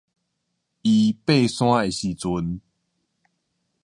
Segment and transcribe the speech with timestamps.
[0.03, 0.09] 伊 𬦰 山
[1.85, 2.61] 的時陣